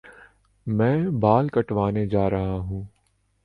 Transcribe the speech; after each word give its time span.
میں 0.67 0.97
بال 1.21 1.47
کٹوانے 1.49 2.05
جا 2.05 2.29
رہا 2.29 2.57
ہوں 2.59 2.83